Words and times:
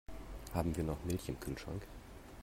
Haben 0.55 0.75
wir 0.75 0.83
noch 0.83 1.03
Milch 1.05 1.29
im 1.29 1.39
Kühlschrank? 1.39 1.83